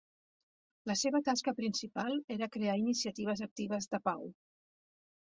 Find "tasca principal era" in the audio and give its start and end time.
1.27-2.51